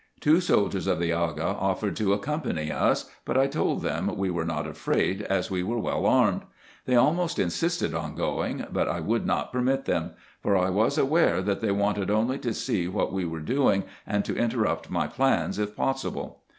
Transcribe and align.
Two 0.19 0.39
soldiers 0.41 0.87
of 0.87 0.97
the 0.99 1.13
Aga 1.13 1.45
offered 1.45 1.95
to 1.97 2.11
accompany 2.13 2.71
us, 2.71 3.11
but 3.23 3.37
I 3.37 3.45
told 3.45 3.83
them 3.83 4.17
we 4.17 4.31
were 4.31 4.45
not 4.47 4.65
afraid, 4.65 5.21
as 5.21 5.51
we 5.51 5.61
were 5.61 5.77
well 5.77 6.07
armed. 6.07 6.41
They 6.87 6.95
almost 6.95 7.37
insisted 7.37 7.93
on 7.93 8.15
going, 8.15 8.65
but 8.73 8.87
I 8.87 8.99
would 8.99 9.27
not 9.27 9.53
permit 9.53 9.85
them; 9.85 10.13
for 10.41 10.57
I 10.57 10.71
was 10.71 10.97
aware, 10.97 11.39
that 11.43 11.61
they 11.61 11.71
wanted 11.71 12.09
only 12.09 12.39
to 12.39 12.51
see 12.55 12.87
what 12.87 13.13
we 13.13 13.25
were 13.25 13.41
doing, 13.41 13.83
and 14.07 14.25
to 14.25 14.35
interrupt 14.35 14.89
my 14.89 15.05
plans 15.05 15.59
if 15.59 15.75
possible. 15.75 16.41